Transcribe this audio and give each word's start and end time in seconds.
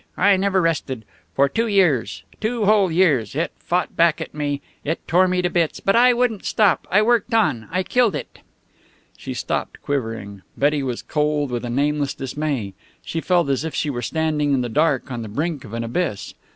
I 0.17 0.35
never 0.35 0.63
rested. 0.63 1.05
For 1.35 1.47
two 1.47 1.67
years. 1.67 2.23
Two 2.39 2.65
whole 2.65 2.91
years. 2.91 3.35
It 3.35 3.51
fought 3.59 3.95
back 3.95 4.19
at 4.19 4.33
me. 4.33 4.59
It 4.83 5.07
tore 5.07 5.27
me 5.27 5.43
to 5.43 5.49
bits. 5.51 5.79
But 5.79 5.95
I 5.95 6.11
wouldn't 6.11 6.43
stop. 6.43 6.87
I 6.89 7.03
worked 7.03 7.35
on, 7.35 7.67
I 7.71 7.83
killed 7.83 8.15
it." 8.15 8.39
She 9.15 9.35
stopped, 9.35 9.79
quivering. 9.83 10.41
Betty 10.57 10.81
was 10.81 11.03
cold 11.03 11.51
with 11.51 11.63
a 11.65 11.69
nameless 11.69 12.15
dismay. 12.15 12.73
She 13.05 13.21
felt 13.21 13.47
as 13.51 13.63
if 13.63 13.75
she 13.75 13.91
were 13.91 14.01
standing 14.01 14.53
in 14.55 14.61
the 14.61 14.69
dark 14.69 15.11
on 15.11 15.21
the 15.21 15.27
brink 15.29 15.63
of 15.63 15.71
an 15.75 15.83
abyss. 15.83 16.33